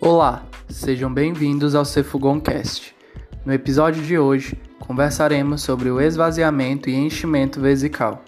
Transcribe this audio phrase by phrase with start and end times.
[0.00, 2.94] Olá, sejam bem-vindos ao Cefugoncast.
[3.44, 8.22] No episódio de hoje, conversaremos sobre o esvaziamento e enchimento vesical.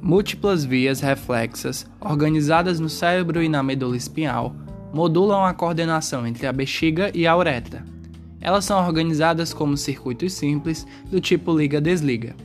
[0.00, 4.54] Múltiplas vias reflexas, organizadas no cérebro e na medula espinhal,
[4.92, 7.93] modulam a coordenação entre a bexiga e a uretra.
[8.44, 12.36] Elas são organizadas como circuitos simples do tipo liga-desliga.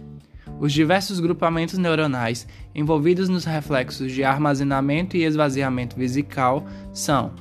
[0.58, 7.34] Os diversos grupamentos neuronais envolvidos nos reflexos de armazenamento e esvaziamento vesical são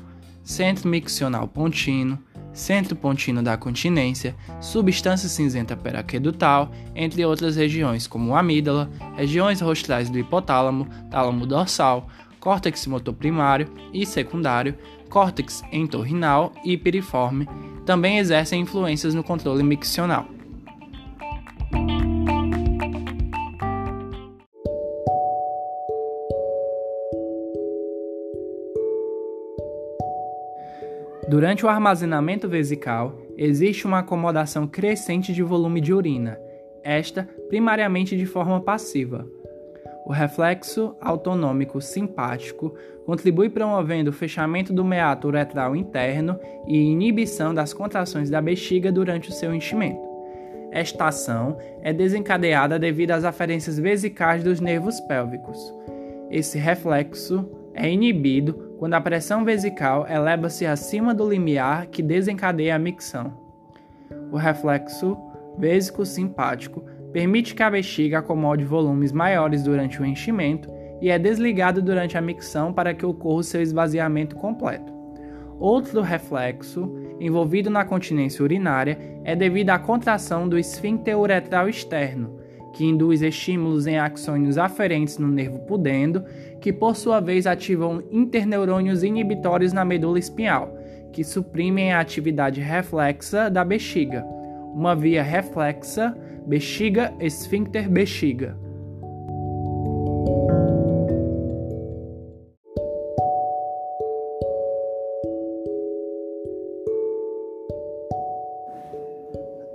[0.42, 2.18] centro miccional pontino,
[2.52, 10.18] centro pontino da continência, substância cinzenta peraquedutal, entre outras regiões como amígdala, regiões rostrais do
[10.18, 12.08] hipotálamo, tálamo dorsal,
[12.40, 14.74] córtex motor primário e secundário,
[15.08, 17.48] córtex entorrinal e piriforme,
[17.88, 20.26] também exercem influências no controle miccional.
[31.30, 36.38] Durante o armazenamento vesical, existe uma acomodação crescente de volume de urina,
[36.84, 39.26] esta primariamente de forma passiva.
[40.08, 47.74] O reflexo autonômico simpático contribui promovendo o fechamento do meato uretral interno e inibição das
[47.74, 50.00] contrações da bexiga durante o seu enchimento.
[50.72, 55.58] Esta ação é desencadeada devido às aferências vesicais dos nervos pélvicos.
[56.30, 62.78] Esse reflexo é inibido quando a pressão vesical eleva-se acima do limiar que desencadeia a
[62.78, 63.34] micção.
[64.32, 65.18] O reflexo
[65.58, 70.68] vésico-simpático permite que a bexiga acomode volumes maiores durante o enchimento
[71.00, 74.92] e é desligado durante a micção para que ocorra o seu esvaziamento completo.
[75.58, 82.38] Outro reflexo envolvido na continência urinária é devido à contração do esfíncter uretral externo,
[82.72, 86.24] que induz estímulos em axônios aferentes no nervo pudendo,
[86.60, 90.76] que por sua vez ativam interneurônios inibitórios na medula espinhal,
[91.12, 94.24] que suprimem a atividade reflexa da bexiga,
[94.72, 96.16] uma via reflexa
[96.48, 98.56] bexiga-esfíncter-bexiga.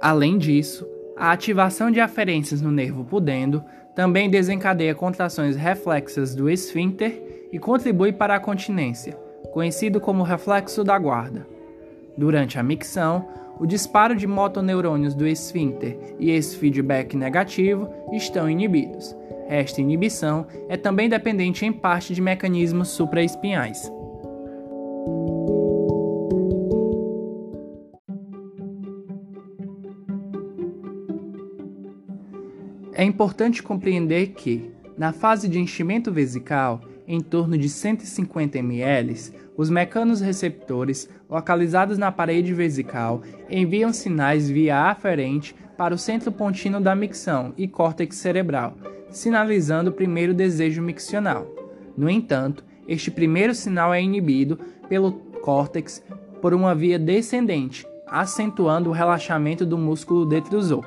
[0.02, 0.86] Além disso,
[1.16, 3.64] a ativação de aferências no nervo pudendo
[3.96, 9.14] também desencadeia contrações reflexas do esfíncter e contribui para a continência,
[9.54, 11.48] conhecido como reflexo da guarda.
[12.18, 13.28] Durante a micção,
[13.60, 19.16] o disparo de motoneurônios do esfíncter e esse feedback negativo estão inibidos.
[19.48, 23.92] Esta inibição é também dependente em parte de mecanismos supraespinhais.
[32.96, 39.16] É importante compreender que, na fase de enchimento vesical, em torno de 150 ml,
[39.56, 46.80] os mecanos receptores localizados na parede vesical enviam sinais via aferente para o centro pontino
[46.80, 48.76] da micção e córtex cerebral,
[49.10, 51.48] sinalizando o primeiro desejo miccional.
[51.96, 54.60] No entanto, este primeiro sinal é inibido
[54.90, 56.04] pelo córtex
[56.42, 60.86] por uma via descendente, acentuando o relaxamento do músculo detrusor.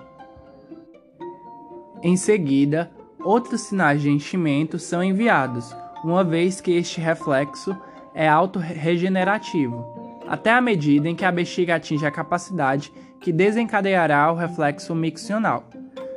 [2.03, 2.91] Em seguida,
[3.25, 7.77] outros sinais de enchimento são enviados, uma vez que este reflexo
[8.17, 9.85] é autorregenerativo,
[10.27, 12.91] até a medida em que a bexiga atinge a capacidade
[13.21, 15.69] que desencadeará o reflexo miccional.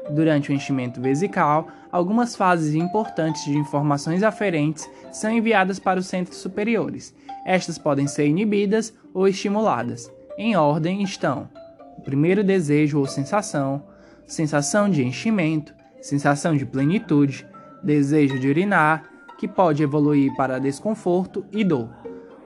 [0.09, 6.37] Durante o enchimento vesical, algumas fases importantes de informações aferentes são enviadas para os centros
[6.37, 7.13] superiores.
[7.45, 10.11] Estas podem ser inibidas ou estimuladas.
[10.37, 11.49] Em ordem estão:
[11.97, 13.83] o primeiro desejo ou sensação,
[14.25, 17.45] sensação de enchimento, sensação de plenitude,
[17.83, 19.03] desejo de urinar,
[19.39, 21.89] que pode evoluir para desconforto e dor.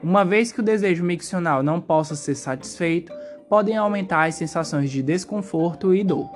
[0.00, 3.12] Uma vez que o desejo miccional não possa ser satisfeito,
[3.48, 6.30] podem aumentar as sensações de desconforto e dor.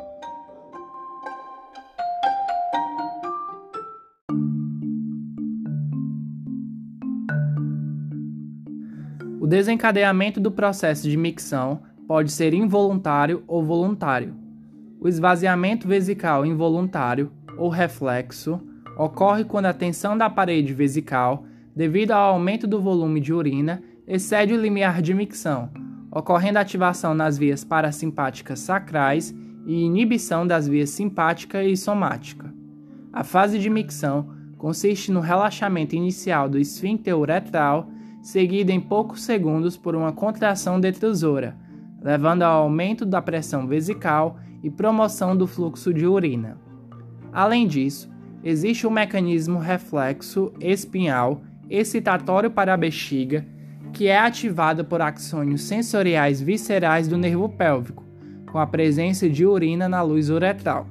[9.41, 14.35] O desencadeamento do processo de micção pode ser involuntário ou voluntário.
[15.01, 18.61] O esvaziamento vesical involuntário ou reflexo
[18.99, 24.53] ocorre quando a tensão da parede vesical, devido ao aumento do volume de urina, excede
[24.53, 25.71] o limiar de micção,
[26.11, 29.33] ocorrendo ativação nas vias parasimpáticas sacrais
[29.65, 32.53] e inibição das vias simpática e somática.
[33.13, 37.89] A fase de micção consiste no relaxamento inicial do esfíncter uretral,
[38.21, 41.57] seguido em poucos segundos por uma contração detrusora,
[42.03, 46.59] levando ao aumento da pressão vesical e promoção do fluxo de urina.
[47.33, 48.11] Além disso,
[48.49, 53.45] existe o mecanismo reflexo espinhal excitatório para a bexiga,
[53.93, 58.03] que é ativado por axônios sensoriais viscerais do nervo pélvico,
[58.51, 60.87] com a presença de urina na luz uretral.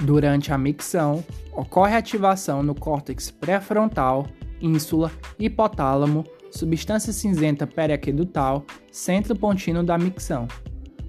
[0.00, 4.28] Durante a micção, ocorre ativação no córtex pré-frontal,
[4.60, 10.46] ínsula, hipotálamo, substância cinzenta periaquedutal, centro pontino da micção.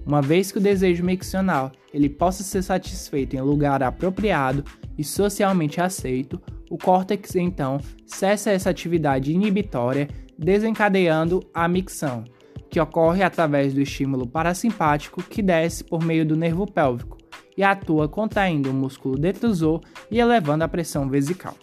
[0.05, 4.63] Uma vez que o desejo miccional ele possa ser satisfeito em lugar apropriado
[4.97, 10.07] e socialmente aceito, o córtex então cessa essa atividade inibitória,
[10.38, 12.23] desencadeando a micção,
[12.69, 17.17] que ocorre através do estímulo parasimpático que desce por meio do nervo pélvico
[17.57, 21.55] e atua contraindo o músculo detrusor e elevando a pressão vesical.